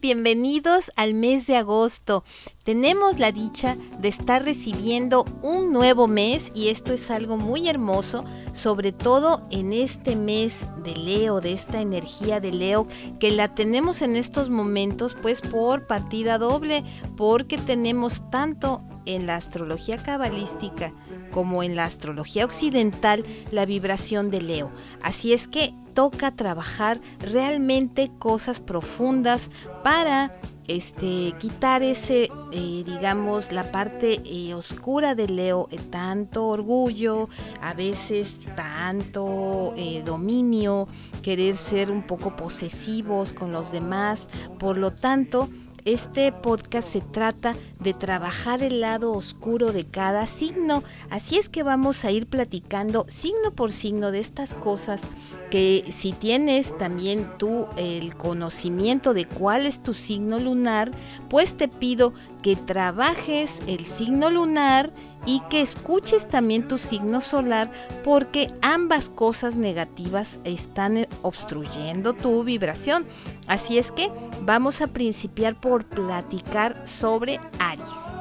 Bienvenidos 0.00 0.90
al 0.96 1.14
mes 1.14 1.46
de 1.46 1.56
agosto. 1.56 2.24
Tenemos 2.64 3.18
la 3.18 3.32
dicha 3.32 3.78
de 4.00 4.08
estar 4.08 4.44
recibiendo 4.44 5.24
un 5.40 5.72
nuevo 5.72 6.06
mes 6.06 6.52
y 6.54 6.68
esto 6.68 6.92
es 6.92 7.10
algo 7.10 7.38
muy 7.38 7.70
hermoso, 7.70 8.22
sobre 8.52 8.92
todo 8.92 9.46
en 9.50 9.72
este 9.72 10.14
mes 10.14 10.66
de 10.84 10.94
Leo, 10.94 11.40
de 11.40 11.54
esta 11.54 11.80
energía 11.80 12.38
de 12.38 12.52
Leo, 12.52 12.86
que 13.18 13.30
la 13.30 13.54
tenemos 13.54 14.02
en 14.02 14.14
estos 14.14 14.50
momentos 14.50 15.16
pues 15.22 15.40
por 15.40 15.86
partida 15.86 16.36
doble, 16.36 16.84
porque 17.16 17.56
tenemos 17.56 18.30
tanto 18.30 18.82
en 19.06 19.26
la 19.26 19.36
astrología 19.36 19.96
cabalística 19.96 20.92
como 21.30 21.62
en 21.62 21.76
la 21.76 21.84
astrología 21.84 22.44
occidental 22.44 23.24
la 23.50 23.64
vibración 23.64 24.30
de 24.30 24.42
Leo. 24.42 24.70
Así 25.00 25.32
es 25.32 25.48
que 25.48 25.72
toca 25.94 26.30
trabajar 26.30 27.00
realmente 27.18 28.10
cosas 28.18 28.60
profundas 28.60 29.50
para 29.82 30.40
este, 30.68 31.34
quitar 31.38 31.82
ese, 31.82 32.30
eh, 32.52 32.82
digamos, 32.86 33.50
la 33.50 33.72
parte 33.72 34.20
eh, 34.24 34.54
oscura 34.54 35.14
de 35.14 35.28
Leo, 35.28 35.68
eh, 35.72 35.78
tanto 35.90 36.46
orgullo, 36.46 37.28
a 37.60 37.74
veces 37.74 38.38
tanto 38.54 39.74
dominio, 40.04 40.86
querer 41.22 41.54
ser 41.54 41.90
un 41.90 42.02
poco 42.02 42.36
posesivos 42.36 43.32
con 43.32 43.50
los 43.52 43.72
demás. 43.72 44.28
Por 44.58 44.76
lo 44.76 44.92
tanto, 44.92 45.48
este 45.92 46.30
podcast 46.30 46.88
se 46.88 47.00
trata 47.00 47.54
de 47.80 47.94
trabajar 47.94 48.62
el 48.62 48.80
lado 48.80 49.12
oscuro 49.12 49.72
de 49.72 49.84
cada 49.84 50.26
signo, 50.26 50.84
así 51.10 51.36
es 51.36 51.48
que 51.48 51.62
vamos 51.62 52.04
a 52.04 52.12
ir 52.12 52.26
platicando 52.26 53.06
signo 53.08 53.50
por 53.54 53.72
signo 53.72 54.12
de 54.12 54.20
estas 54.20 54.54
cosas 54.54 55.02
que 55.50 55.84
si 55.90 56.12
tienes 56.12 56.76
también 56.78 57.28
tú 57.38 57.66
el 57.76 58.16
conocimiento 58.16 59.14
de 59.14 59.26
cuál 59.26 59.66
es 59.66 59.82
tu 59.82 59.94
signo 59.94 60.38
lunar, 60.38 60.92
pues 61.28 61.56
te 61.56 61.66
pido 61.66 62.12
que 62.42 62.56
trabajes 62.56 63.60
el 63.66 63.86
signo 63.86 64.30
lunar 64.30 64.92
y 65.26 65.40
que 65.50 65.60
escuches 65.60 66.28
también 66.28 66.66
tu 66.66 66.78
signo 66.78 67.20
solar 67.20 67.70
porque 68.04 68.52
ambas 68.62 69.10
cosas 69.10 69.58
negativas 69.58 70.38
están 70.44 71.06
obstruyendo 71.22 72.14
tu 72.14 72.42
vibración. 72.44 73.06
Así 73.46 73.78
es 73.78 73.92
que 73.92 74.10
vamos 74.42 74.80
a 74.80 74.86
principiar 74.86 75.60
por 75.60 75.84
platicar 75.84 76.80
sobre 76.86 77.38
Aries. 77.58 78.20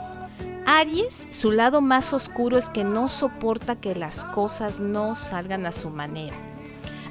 Aries, 0.66 1.28
su 1.32 1.52
lado 1.52 1.82
más 1.82 2.14
oscuro 2.14 2.58
es 2.58 2.70
que 2.70 2.84
no 2.84 3.10
soporta 3.10 3.76
que 3.76 3.96
las 3.96 4.24
cosas 4.26 4.80
no 4.80 5.16
salgan 5.16 5.66
a 5.66 5.72
su 5.72 5.90
manera. 5.90 6.36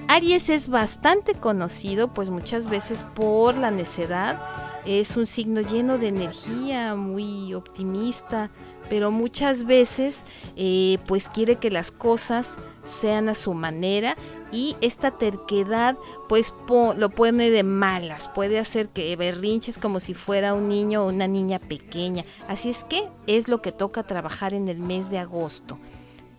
Aries 0.06 0.48
es 0.48 0.68
bastante 0.68 1.34
conocido 1.34 2.14
pues 2.14 2.30
muchas 2.30 2.70
veces 2.70 3.04
por 3.14 3.56
la 3.56 3.70
necedad, 3.70 4.40
es 4.86 5.16
un 5.16 5.26
signo 5.26 5.60
lleno 5.60 5.98
de 5.98 6.08
energía, 6.08 6.94
muy 6.94 7.54
optimista, 7.54 8.50
pero 8.88 9.10
muchas 9.10 9.64
veces 9.64 10.24
eh, 10.56 10.98
pues 11.06 11.28
quiere 11.28 11.56
que 11.56 11.70
las 11.70 11.92
cosas 11.92 12.56
sean 12.82 13.28
a 13.28 13.34
su 13.34 13.54
manera 13.54 14.16
y 14.50 14.76
esta 14.80 15.10
terquedad 15.10 15.96
pues 16.28 16.54
lo 16.96 17.10
pone 17.10 17.50
de 17.50 17.62
malas, 17.62 18.28
puede 18.28 18.58
hacer 18.58 18.88
que 18.88 19.14
berrinches 19.16 19.78
como 19.78 20.00
si 20.00 20.14
fuera 20.14 20.54
un 20.54 20.68
niño 20.68 21.04
o 21.04 21.08
una 21.08 21.28
niña 21.28 21.58
pequeña. 21.58 22.24
Así 22.48 22.70
es 22.70 22.84
que 22.84 23.08
es 23.26 23.48
lo 23.48 23.60
que 23.60 23.72
toca 23.72 24.02
trabajar 24.04 24.54
en 24.54 24.68
el 24.68 24.78
mes 24.78 25.10
de 25.10 25.18
agosto. 25.18 25.78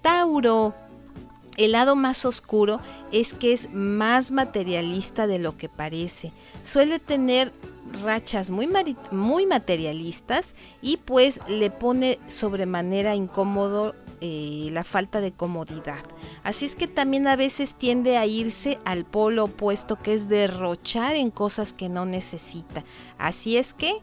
Tauro, 0.01 0.73
el 1.59 1.73
lado 1.73 1.97
más 1.97 2.23
oscuro 2.23 2.79
es 3.11 3.33
que 3.33 3.51
es 3.51 3.69
más 3.73 4.31
materialista 4.31 5.27
de 5.27 5.39
lo 5.39 5.57
que 5.57 5.67
parece. 5.67 6.31
Suele 6.63 6.99
tener 6.99 7.51
rachas 8.01 8.49
muy, 8.49 8.69
muy 9.11 9.45
materialistas 9.45 10.55
y 10.81 10.97
pues 10.97 11.41
le 11.49 11.69
pone 11.69 12.17
sobremanera 12.27 13.13
incómodo 13.13 13.93
eh, 14.21 14.69
la 14.71 14.85
falta 14.85 15.19
de 15.19 15.33
comodidad. 15.33 16.03
Así 16.43 16.65
es 16.65 16.77
que 16.77 16.87
también 16.87 17.27
a 17.27 17.35
veces 17.35 17.75
tiende 17.75 18.17
a 18.17 18.25
irse 18.25 18.79
al 18.85 19.03
polo 19.05 19.45
opuesto 19.45 19.97
que 19.97 20.13
es 20.13 20.29
derrochar 20.29 21.17
en 21.17 21.29
cosas 21.29 21.73
que 21.73 21.89
no 21.89 22.05
necesita. 22.05 22.85
Así 23.17 23.57
es 23.57 23.73
que 23.73 23.95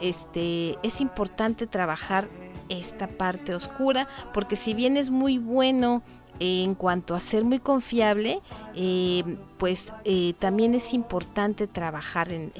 este, 0.00 0.78
es 0.82 1.02
importante 1.02 1.66
trabajar 1.66 2.28
esta 2.70 3.06
parte 3.06 3.54
oscura 3.54 4.08
porque 4.32 4.56
si 4.56 4.72
bien 4.72 4.96
es 4.96 5.10
muy 5.10 5.36
bueno 5.36 6.02
en 6.44 6.74
cuanto 6.74 7.14
a 7.14 7.20
ser 7.20 7.44
muy 7.44 7.60
confiable, 7.60 8.40
eh, 8.74 9.22
pues 9.58 9.92
eh, 10.04 10.34
también 10.40 10.74
es 10.74 10.92
importante 10.92 11.68
trabajar 11.68 12.32
en, 12.32 12.52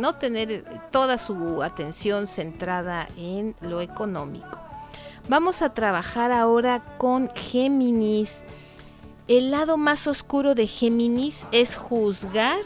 no 0.00 0.16
tener 0.16 0.64
toda 0.90 1.16
su 1.16 1.62
atención 1.62 2.26
centrada 2.26 3.08
en 3.16 3.54
lo 3.60 3.80
económico. 3.80 4.58
Vamos 5.28 5.62
a 5.62 5.72
trabajar 5.72 6.32
ahora 6.32 6.82
con 6.98 7.30
Géminis. 7.36 8.42
El 9.28 9.52
lado 9.52 9.76
más 9.76 10.08
oscuro 10.08 10.56
de 10.56 10.66
Géminis 10.66 11.44
es 11.52 11.76
juzgar 11.76 12.58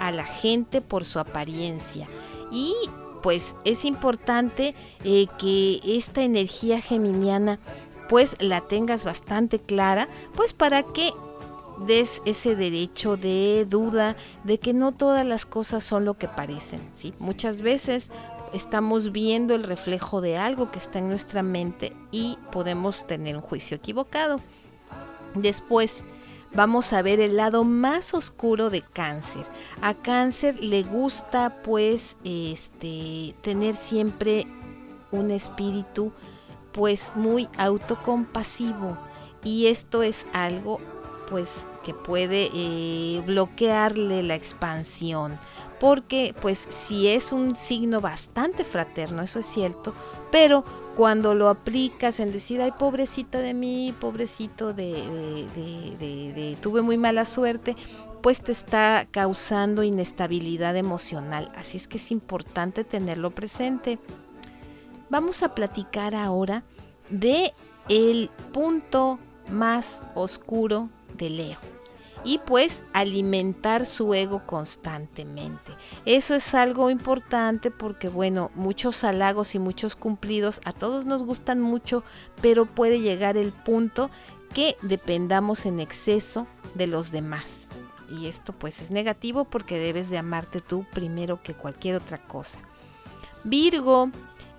a 0.00 0.10
la 0.10 0.24
gente 0.24 0.80
por 0.80 1.04
su 1.04 1.20
apariencia 1.20 2.08
y 2.50 2.74
pues 3.22 3.54
es 3.64 3.84
importante 3.84 4.74
eh, 5.04 5.26
que 5.38 5.80
esta 5.84 6.22
energía 6.22 6.80
geminiana 6.80 7.58
pues 8.08 8.36
la 8.40 8.62
tengas 8.62 9.04
bastante 9.04 9.58
clara, 9.58 10.08
pues 10.34 10.52
para 10.52 10.82
que 10.82 11.12
des 11.86 12.22
ese 12.24 12.56
derecho 12.56 13.16
de 13.16 13.66
duda 13.68 14.16
de 14.44 14.58
que 14.58 14.74
no 14.74 14.92
todas 14.92 15.24
las 15.24 15.46
cosas 15.46 15.84
son 15.84 16.04
lo 16.04 16.14
que 16.14 16.28
parecen, 16.28 16.80
¿sí? 16.94 17.14
Muchas 17.20 17.60
veces 17.60 18.10
estamos 18.52 19.12
viendo 19.12 19.54
el 19.54 19.62
reflejo 19.62 20.20
de 20.20 20.36
algo 20.36 20.70
que 20.70 20.78
está 20.78 20.98
en 20.98 21.08
nuestra 21.08 21.42
mente 21.42 21.92
y 22.10 22.38
podemos 22.50 23.06
tener 23.06 23.36
un 23.36 23.42
juicio 23.42 23.76
equivocado. 23.76 24.40
Después 25.34 26.04
vamos 26.54 26.92
a 26.92 27.02
ver 27.02 27.20
el 27.20 27.36
lado 27.36 27.64
más 27.64 28.14
oscuro 28.14 28.70
de 28.70 28.82
cáncer. 28.82 29.46
A 29.82 29.94
cáncer 29.94 30.58
le 30.62 30.82
gusta 30.82 31.62
pues 31.62 32.16
este 32.24 33.34
tener 33.42 33.74
siempre 33.74 34.46
un 35.10 35.30
espíritu 35.30 36.12
pues 36.72 37.12
muy 37.14 37.48
autocompasivo. 37.56 38.96
Y 39.44 39.66
esto 39.66 40.02
es 40.02 40.26
algo 40.32 40.80
pues 41.30 41.48
que 41.84 41.94
puede 41.94 42.50
eh, 42.54 43.22
bloquearle 43.26 44.22
la 44.22 44.34
expansión. 44.34 45.38
Porque 45.80 46.34
pues 46.40 46.58
si 46.70 47.08
es 47.08 47.32
un 47.32 47.54
signo 47.54 48.00
bastante 48.00 48.64
fraterno 48.64 49.22
eso 49.22 49.38
es 49.38 49.46
cierto 49.46 49.94
pero 50.32 50.64
cuando 50.96 51.36
lo 51.36 51.48
aplicas 51.48 52.18
en 52.18 52.32
decir 52.32 52.60
ay 52.60 52.72
pobrecita 52.76 53.38
de 53.38 53.54
mí 53.54 53.94
pobrecito 54.00 54.72
de, 54.72 54.92
de 55.54 56.56
tuve 56.60 56.82
muy 56.82 56.98
mala 56.98 57.24
suerte 57.24 57.76
pues 58.22 58.42
te 58.42 58.52
está 58.52 59.06
causando 59.10 59.82
inestabilidad 59.82 60.76
emocional. 60.76 61.50
Así 61.56 61.76
es 61.76 61.88
que 61.88 61.98
es 61.98 62.10
importante 62.10 62.84
tenerlo 62.84 63.30
presente 63.30 63.98
vamos 65.10 65.42
a 65.42 65.54
platicar 65.54 66.14
ahora 66.14 66.64
de 67.10 67.52
el 67.88 68.30
punto 68.52 69.18
más 69.50 70.02
oscuro 70.14 70.90
de 71.16 71.30
Leo 71.30 71.58
y 72.24 72.38
pues 72.38 72.84
alimentar 72.92 73.86
su 73.86 74.12
ego 74.14 74.42
constantemente. 74.44 75.72
Eso 76.04 76.34
es 76.34 76.54
algo 76.54 76.90
importante 76.90 77.70
porque 77.70 78.08
bueno, 78.08 78.50
muchos 78.54 79.04
halagos 79.04 79.54
y 79.54 79.58
muchos 79.58 79.96
cumplidos 79.96 80.60
a 80.64 80.72
todos 80.72 81.06
nos 81.06 81.22
gustan 81.22 81.60
mucho, 81.60 82.02
pero 82.42 82.66
puede 82.66 83.00
llegar 83.00 83.36
el 83.36 83.52
punto 83.52 84.10
que 84.52 84.76
dependamos 84.82 85.66
en 85.66 85.80
exceso 85.80 86.46
de 86.74 86.86
los 86.86 87.10
demás. 87.10 87.68
Y 88.10 88.26
esto 88.26 88.52
pues 88.52 88.80
es 88.80 88.90
negativo 88.90 89.44
porque 89.44 89.78
debes 89.78 90.10
de 90.10 90.18
amarte 90.18 90.60
tú 90.60 90.84
primero 90.92 91.42
que 91.42 91.54
cualquier 91.54 91.96
otra 91.96 92.18
cosa. 92.18 92.58
Virgo 93.44 94.10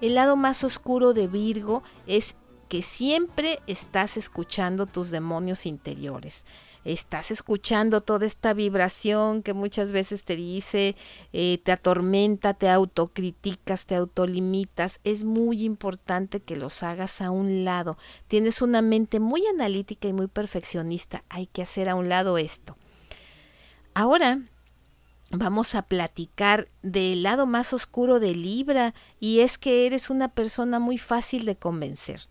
el 0.02 0.16
lado 0.16 0.36
más 0.36 0.64
oscuro 0.64 1.14
de 1.14 1.28
Virgo 1.28 1.84
es 2.08 2.36
que 2.68 2.82
siempre 2.82 3.60
estás 3.68 4.18
escuchando 4.18 4.86
tus 4.86 5.12
demonios 5.12 5.66
interiores 5.66 6.46
estás 6.84 7.32
escuchando 7.32 8.02
toda 8.02 8.26
esta 8.26 8.54
vibración 8.54 9.44
que 9.44 9.54
muchas 9.54 9.92
veces 9.92 10.24
te 10.24 10.36
dice, 10.36 10.96
eh, 11.34 11.60
te 11.64 11.72
atormenta, 11.72 12.54
te 12.54 12.70
autocriticas, 12.70 13.86
te 13.86 13.96
autolimitas, 13.96 15.00
es 15.04 15.24
muy 15.24 15.64
importante 15.64 16.40
que 16.40 16.56
los 16.56 16.84
hagas 16.84 17.22
a 17.22 17.32
un 17.32 17.66
lado. 17.66 17.98
Tienes 18.28 18.62
una 18.62 18.82
mente 18.82 19.20
muy 19.20 19.46
analítica 19.48 20.08
y 20.08 20.14
muy 20.14 20.28
perfeccionista, 20.28 21.24
hay 21.30 21.48
que 21.48 21.62
hacer 21.62 21.90
a 21.90 21.96
un 21.96 22.10
lado 22.10 22.38
esto. 22.38 22.78
Ahora 23.94 24.40
vamos 25.32 25.76
a 25.76 25.84
platicar 25.84 26.70
del 26.82 27.24
lado 27.24 27.46
más 27.46 27.74
oscuro 27.74 28.20
de 28.20 28.36
Libra 28.36 28.94
y 29.20 29.42
es 29.42 29.58
que 29.58 29.86
eres 29.86 30.10
una 30.10 30.30
persona 30.30 30.80
muy 30.80 30.98
fácil 30.98 31.46
de 31.46 31.56
convencer 31.56 32.22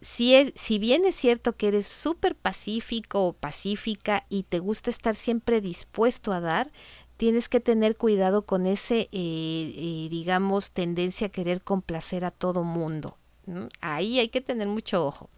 si, 0.00 0.34
es, 0.34 0.52
si 0.54 0.78
bien 0.78 1.04
es 1.04 1.14
cierto 1.14 1.56
que 1.56 1.68
eres 1.68 1.86
súper 1.86 2.36
pacífico 2.36 3.26
o 3.26 3.32
pacífica 3.32 4.24
y 4.28 4.44
te 4.44 4.58
gusta 4.60 4.90
estar 4.90 5.14
siempre 5.14 5.60
dispuesto 5.60 6.32
a 6.32 6.40
dar, 6.40 6.70
tienes 7.16 7.48
que 7.48 7.60
tener 7.60 7.96
cuidado 7.96 8.42
con 8.42 8.66
ese, 8.66 9.00
eh, 9.00 9.08
eh, 9.12 10.08
digamos, 10.10 10.70
tendencia 10.70 11.28
a 11.28 11.30
querer 11.30 11.62
complacer 11.62 12.24
a 12.24 12.30
todo 12.30 12.62
mundo. 12.62 13.16
Ahí 13.80 14.20
hay 14.20 14.28
que 14.28 14.40
tener 14.40 14.68
mucho 14.68 15.04
ojo. 15.06 15.30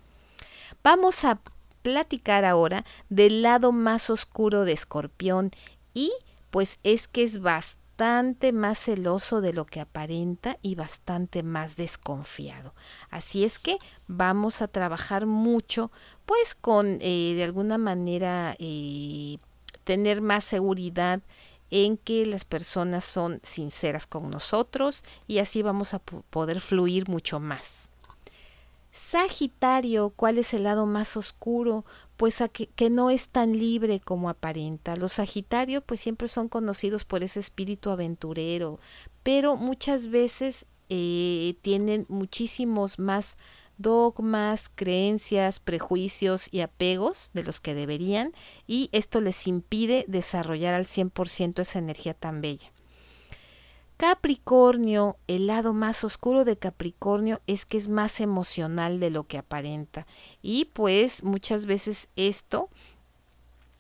Vamos 0.83 1.25
a 1.25 1.41
platicar 1.83 2.45
ahora 2.45 2.85
del 3.09 3.43
lado 3.43 3.73
más 3.73 4.11
oscuro 4.11 4.65
de 4.65 4.73
Escorpión 4.73 5.53
y 5.95 6.11
pues 6.51 6.79
es 6.83 7.09
que 7.09 7.23
es 7.23 7.41
bastante 7.41 8.53
más 8.53 8.79
celoso 8.79 9.41
de 9.41 9.53
lo 9.53 9.67
que 9.67 9.81
aparenta 9.81 10.57
y 10.63 10.75
bastante 10.75 11.43
más 11.43 11.77
desconfiado. 11.77 12.75
Así 13.11 13.45
es 13.45 13.59
que 13.59 13.79
vamos 14.09 14.63
a 14.63 14.69
trabajar 14.69 15.27
mucho, 15.27 15.91
pues 16.25 16.55
con 16.55 16.99
eh, 17.01 17.35
de 17.37 17.45
alguna 17.45 17.77
manera 17.77 18.57
eh, 18.59 19.39
tener 19.85 20.23
más 20.23 20.45
seguridad 20.45 21.21
en 21.71 21.97
que 21.97 22.27
las 22.27 22.45
personas 22.45 23.05
son 23.05 23.41
sinceras 23.43 24.07
con 24.07 24.31
nosotros 24.31 25.05
y 25.27 25.39
así 25.39 25.63
vamos 25.63 25.95
a 25.95 25.99
poder 25.99 26.61
fluir 26.61 27.09
mucho 27.09 27.39
más. 27.39 27.91
Sagitario, 28.93 30.11
¿cuál 30.11 30.39
es 30.39 30.53
el 30.53 30.65
lado 30.65 30.85
más 30.85 31.17
oscuro? 31.17 31.85
Pues 32.21 32.43
a 32.43 32.49
que, 32.49 32.91
no 32.91 33.09
es 33.09 33.31
tan 33.31 33.59
libre 33.59 33.99
como 33.99 34.29
aparenta. 34.29 34.95
Los 34.95 35.15
Sagitarios 35.15 35.83
pues 35.87 36.01
siempre 36.01 36.29
son 36.29 36.51
conocidos 36.51 37.07
por 37.07 37.23
ese 37.23 37.41
espíritu 37.41 37.89
aventurero, 37.89 38.79
pero 39.23 39.57
muchas 39.57 40.09
veces 40.09 40.67
eh, 40.91 41.55
tienen 41.63 42.05
muchísimos 42.11 42.99
más 42.99 43.39
dogmas, 43.79 44.69
creencias, 44.69 45.61
prejuicios 45.61 46.49
y 46.51 46.61
apegos 46.61 47.31
de 47.33 47.43
los 47.43 47.63
que 47.63 47.75
deberían 47.75 48.35
y 48.67 48.91
esto 48.93 49.23
les 49.23 49.47
impide 49.47 50.05
desarrollar 50.07 50.75
al 50.75 50.85
100% 50.85 51.63
esa 51.63 51.79
energía 51.79 52.13
tan 52.13 52.43
bella. 52.43 52.71
Capricornio, 54.01 55.19
el 55.27 55.47
lado 55.47 55.75
más 55.75 56.05
oscuro 56.05 56.47
de 56.47 56.57
Capricornio 56.57 57.43
es 57.47 57.67
que 57.67 57.77
es 57.77 57.91
más 57.91 58.23
emocional 58.23 58.99
de 58.99 59.11
lo 59.11 59.25
que 59.25 59.37
aparenta. 59.37 60.07
Y 60.41 60.71
pues 60.73 61.23
muchas 61.23 61.67
veces 61.67 62.09
esto 62.17 62.71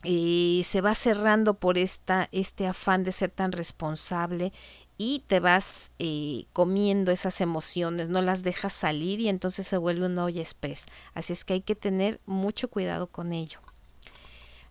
eh, 0.04 0.60
se 0.66 0.82
va 0.82 0.94
cerrando 0.94 1.54
por 1.54 1.78
esta, 1.78 2.28
este 2.32 2.66
afán 2.66 3.02
de 3.02 3.12
ser 3.12 3.30
tan 3.30 3.52
responsable 3.52 4.52
y 4.98 5.24
te 5.26 5.40
vas 5.40 5.90
eh, 5.98 6.44
comiendo 6.52 7.12
esas 7.12 7.40
emociones, 7.40 8.10
no 8.10 8.20
las 8.20 8.42
dejas 8.42 8.74
salir 8.74 9.20
y 9.20 9.30
entonces 9.30 9.66
se 9.66 9.78
vuelve 9.78 10.04
un 10.04 10.18
olla 10.18 10.42
express. 10.42 10.84
Así 11.14 11.32
es 11.32 11.46
que 11.46 11.54
hay 11.54 11.62
que 11.62 11.76
tener 11.76 12.20
mucho 12.26 12.68
cuidado 12.68 13.06
con 13.06 13.32
ello. 13.32 13.60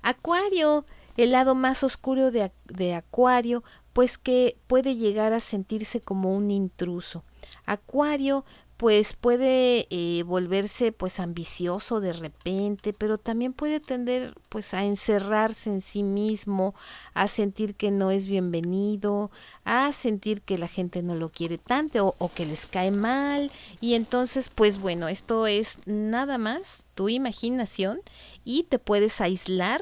Acuario, 0.04 0.86
el 1.18 1.32
lado 1.32 1.56
más 1.56 1.84
oscuro 1.84 2.30
de, 2.30 2.52
de 2.66 2.94
Acuario 2.94 3.64
pues 4.00 4.18
que 4.18 4.56
puede 4.68 4.96
llegar 4.96 5.34
a 5.34 5.42
sentirse 5.42 6.00
como 6.00 6.34
un 6.34 6.52
intruso. 6.52 7.26
Acuario 7.66 8.46
pues 8.78 9.14
puede 9.18 9.88
eh, 9.90 10.24
volverse 10.24 10.94
pues 10.94 11.20
ambicioso 11.20 12.00
de 12.00 12.14
repente, 12.14 12.94
pero 12.94 13.18
también 13.18 13.52
puede 13.52 13.82
tender 13.82 14.36
pues 14.48 14.74
a 14.74 14.86
encerrarse 14.86 15.70
en 15.70 15.82
sí 15.82 16.04
mismo, 16.04 16.76
a 17.14 17.28
sentir 17.28 17.76
que 17.76 17.92
no 17.92 18.10
es 18.10 18.28
bienvenido, 18.28 19.32
a 19.66 19.92
sentir 19.92 20.44
que 20.44 20.58
la 20.58 20.70
gente 20.70 21.04
no 21.04 21.16
lo 21.16 21.28
quiere 21.28 21.58
tanto 21.58 22.06
o, 22.06 22.16
o 22.20 22.32
que 22.32 22.46
les 22.46 22.68
cae 22.68 22.92
mal 22.92 23.52
y 23.82 23.96
entonces 23.96 24.48
pues 24.48 24.80
bueno, 24.80 25.10
esto 25.10 25.46
es 25.46 25.78
nada 25.86 26.38
más 26.38 26.86
tu 26.96 27.10
imaginación 27.10 28.00
y 28.46 28.64
te 28.64 28.80
puedes 28.80 29.20
aislar 29.20 29.82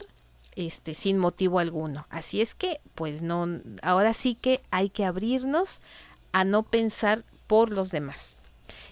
este, 0.58 0.96
sin 0.96 1.20
motivo 1.20 1.60
alguno. 1.60 2.08
Así 2.10 2.42
es 2.42 2.56
que, 2.56 2.82
pues 2.96 3.22
no, 3.22 3.48
ahora 3.84 4.14
sí 4.14 4.36
que 4.36 4.62
hay 4.72 4.90
que 4.90 5.06
abrirnos 5.06 5.82
a 6.32 6.44
no 6.44 6.64
pensar 6.64 7.24
por 7.46 7.70
los 7.70 7.92
demás. 7.92 8.38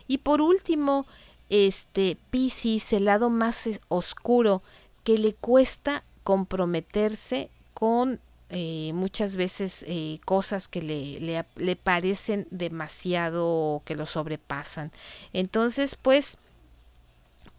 Y 0.07 0.19
por 0.19 0.41
último, 0.41 1.07
este 1.49 2.17
Piscis, 2.29 2.93
el 2.93 3.05
lado 3.05 3.31
más 3.31 3.67
oscuro 3.87 4.61
que 5.03 5.17
le 5.17 5.33
cuesta 5.33 6.03
comprometerse 6.23 7.49
con 7.73 8.19
eh, 8.49 8.91
muchas 8.93 9.35
veces 9.35 9.83
eh, 9.87 10.19
cosas 10.23 10.67
que 10.67 10.83
le, 10.83 11.19
le, 11.19 11.45
le 11.55 11.75
parecen 11.75 12.47
demasiado 12.51 13.81
que 13.85 13.95
lo 13.95 14.05
sobrepasan. 14.05 14.91
Entonces, 15.33 15.97
pues 15.99 16.37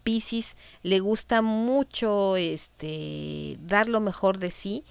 Piscis 0.07 0.55
le 0.83 1.01
gusta 1.01 1.41
mucho 1.41 2.37
este 2.37 3.57
dar 3.59 3.89
lo 3.89 3.99
mejor 3.99 4.37
de 4.39 4.51
sí, 4.51 4.85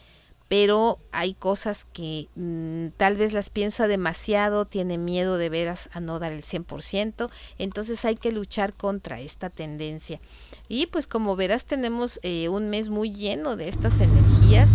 pero 0.47 0.99
hay 1.11 1.33
cosas 1.33 1.87
que 1.87 2.29
mm, 2.35 2.89
tal 2.99 3.17
vez 3.17 3.33
las 3.33 3.49
piensa 3.49 3.89
demasiado, 3.89 4.67
tiene 4.67 4.99
miedo 4.99 5.39
de 5.39 5.49
veras 5.49 5.89
a 5.95 6.01
no 6.01 6.19
dar 6.19 6.33
el 6.33 6.43
100%, 6.43 7.31
entonces 7.57 8.05
hay 8.05 8.17
que 8.17 8.31
luchar 8.31 8.75
contra 8.75 9.19
esta 9.19 9.49
tendencia. 9.49 10.21
Y 10.69 10.85
pues 10.85 11.07
como 11.07 11.35
verás 11.35 11.65
tenemos 11.65 12.21
eh, 12.23 12.51
un 12.51 12.69
mes 12.69 12.91
muy 12.91 13.11
lleno 13.11 13.57
de 13.57 13.71
estas 13.71 13.99
energías, 14.03 14.69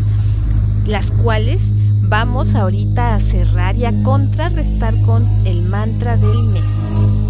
las 0.88 1.12
cuales 1.12 1.66
vamos 2.02 2.56
ahorita 2.56 3.14
a 3.14 3.20
cerrar 3.20 3.76
y 3.76 3.86
a 3.86 3.94
contrarrestar 4.02 5.00
con 5.04 5.24
el 5.46 5.62
mantra 5.62 6.18
del 6.18 6.44
mes. 6.46 7.21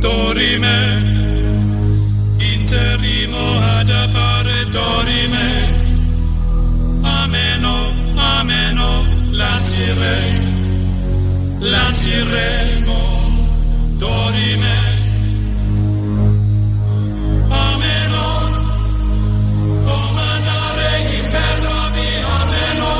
Dorime, 0.00 1.02
interimo 2.38 3.58
ad 3.78 3.88
appare 3.90 4.64
dorime, 4.70 5.48
ameno, 7.02 7.92
ameno, 8.16 9.04
lancire, 9.30 10.40
lanciremo, 11.58 12.98
dorime. 13.98 14.78
Ameno, 17.48 18.26
comandare 19.84 20.90
impero 21.18 21.70
ameno. 22.40 22.90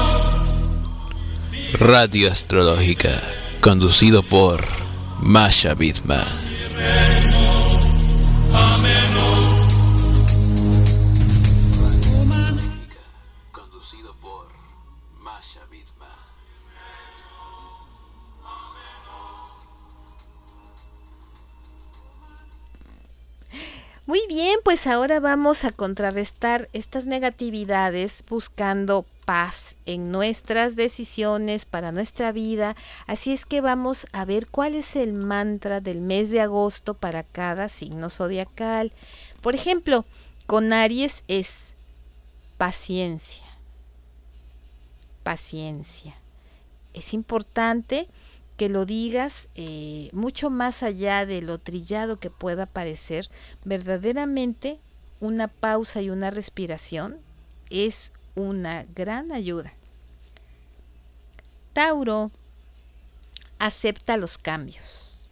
Radio 1.79 2.31
Astrológica, 2.31 3.23
conducido 3.61 4.23
por 4.23 4.61
Masha 5.23 5.75
Bitman. 5.75 6.50
Muy 24.11 24.27
bien, 24.27 24.59
pues 24.65 24.89
ahora 24.89 25.21
vamos 25.21 25.65
a 25.65 25.71
contrarrestar 25.71 26.69
estas 26.73 27.07
negatividades 27.07 28.25
buscando 28.29 29.07
paz 29.31 29.77
en 29.87 30.11
nuestras 30.11 30.75
decisiones 30.75 31.65
para 31.65 31.93
nuestra 31.93 32.33
vida. 32.33 32.75
Así 33.07 33.33
es 33.33 33.47
que 33.47 33.61
vamos 33.61 34.09
a 34.11 34.25
ver 34.25 34.49
cuál 34.49 34.75
es 34.75 34.97
el 34.97 35.13
mantra 35.13 35.81
del 35.81 36.01
mes 36.01 36.31
de 36.31 36.41
agosto 36.41 36.95
para 36.95 37.23
cada 37.23 37.69
signo 37.69 38.11
zodiacal. 38.11 38.91
Por 39.41 39.55
ejemplo, 39.55 40.05
con 40.47 40.73
Aries 40.73 41.23
es 41.29 41.69
paciencia. 42.59 43.45
Paciencia. 45.23 46.17
Es 46.93 47.15
importante 47.15 48.09
que 48.57 48.69
lo 48.69 48.85
digas 48.85 49.47
eh, 49.55 50.11
mucho 50.13 50.51
más 50.51 50.83
allá 50.83 51.25
de 51.25 51.41
lo 51.41 51.59
trillado 51.59 52.19
que 52.19 52.31
pueda 52.31 52.67
parecer, 52.67 53.31
verdaderamente 53.65 54.81
una 55.21 55.47
pausa 55.47 56.03
y 56.03 56.11
una 56.11 56.33
respiración 56.33 57.21
es 57.71 58.13
una 58.41 58.85
gran 58.95 59.33
ayuda. 59.33 59.73
Tauro, 61.73 62.31
acepta 63.59 64.17
los 64.17 64.39
cambios. 64.39 65.29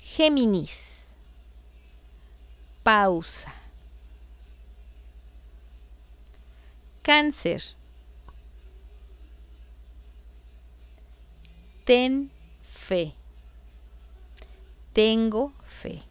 Géminis, 0.00 1.08
pausa. 2.82 3.52
Cáncer, 7.02 7.62
ten 11.84 12.30
fe. 12.62 13.14
Tengo 14.92 15.52
fe. 15.62 16.09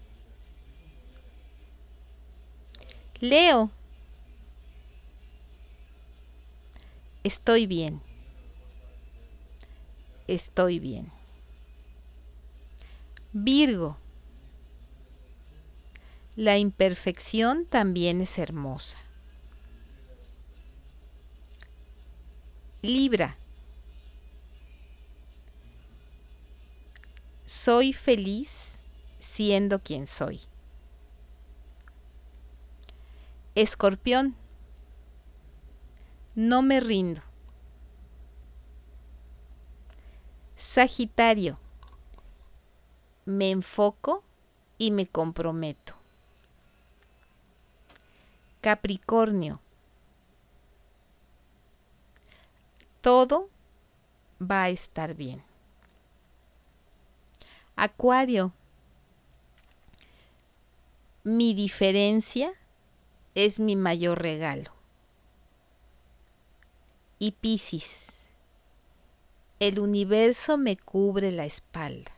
Leo, 3.21 3.69
estoy 7.23 7.65
bien. 7.67 8.01
Estoy 10.27 10.79
bien. 10.79 11.11
Virgo, 13.33 13.97
la 16.35 16.57
imperfección 16.57 17.65
también 17.65 18.21
es 18.21 18.37
hermosa. 18.37 18.97
Libra, 22.81 23.37
soy 27.45 27.91
feliz 27.91 28.79
siendo 29.19 29.79
quien 29.79 30.07
soy. 30.07 30.48
Escorpión, 33.61 34.37
no 36.33 36.61
me 36.61 36.79
rindo. 36.79 37.21
Sagitario, 40.55 41.59
me 43.25 43.51
enfoco 43.51 44.23
y 44.77 44.91
me 44.91 45.07
comprometo. 45.07 45.93
Capricornio, 48.61 49.59
todo 53.01 53.49
va 54.41 54.63
a 54.63 54.69
estar 54.69 55.15
bien. 55.15 55.43
Acuario, 57.75 58.53
mi 61.25 61.53
diferencia 61.53 62.53
es 63.35 63.59
mi 63.59 63.75
mayor 63.75 64.21
regalo. 64.21 64.71
Y 67.19 67.31
Piscis, 67.31 68.07
el 69.59 69.79
universo 69.79 70.57
me 70.57 70.77
cubre 70.77 71.31
la 71.31 71.45
espalda. 71.45 72.11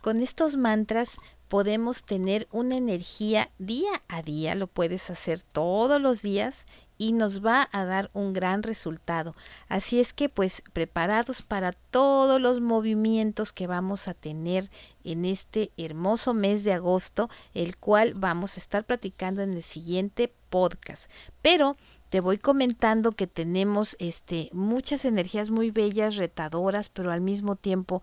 Con 0.00 0.22
estos 0.22 0.56
mantras 0.56 1.16
podemos 1.48 2.04
tener 2.04 2.48
una 2.50 2.76
energía 2.76 3.50
día 3.58 4.02
a 4.08 4.22
día, 4.22 4.54
lo 4.54 4.66
puedes 4.66 5.10
hacer 5.10 5.40
todos 5.40 6.00
los 6.00 6.22
días 6.22 6.66
y 6.98 7.12
nos 7.12 7.44
va 7.44 7.68
a 7.72 7.84
dar 7.84 8.10
un 8.12 8.32
gran 8.32 8.62
resultado. 8.62 9.34
Así 9.68 10.00
es 10.00 10.12
que 10.12 10.28
pues 10.28 10.62
preparados 10.72 11.42
para 11.42 11.72
todos 11.72 12.40
los 12.40 12.60
movimientos 12.60 13.52
que 13.52 13.66
vamos 13.66 14.08
a 14.08 14.14
tener 14.14 14.70
en 15.02 15.24
este 15.24 15.72
hermoso 15.76 16.34
mes 16.34 16.64
de 16.64 16.72
agosto, 16.72 17.28
el 17.52 17.76
cual 17.76 18.14
vamos 18.14 18.56
a 18.56 18.60
estar 18.60 18.84
platicando 18.84 19.42
en 19.42 19.54
el 19.54 19.62
siguiente 19.62 20.32
podcast. 20.50 21.10
Pero 21.42 21.76
te 22.10 22.20
voy 22.20 22.38
comentando 22.38 23.12
que 23.12 23.26
tenemos 23.26 23.96
este 23.98 24.48
muchas 24.52 25.04
energías 25.04 25.50
muy 25.50 25.70
bellas, 25.70 26.16
retadoras, 26.16 26.88
pero 26.88 27.10
al 27.10 27.20
mismo 27.20 27.56
tiempo 27.56 28.02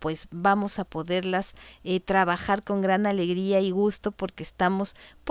pues 0.00 0.28
vamos 0.30 0.78
a 0.78 0.84
poderlas 0.84 1.54
eh, 1.84 2.00
trabajar 2.00 2.64
con 2.64 2.80
gran 2.80 3.06
alegría 3.06 3.60
y 3.60 3.70
gusto 3.70 4.12
porque 4.12 4.42
estamos 4.42 4.96
pues 5.24 5.28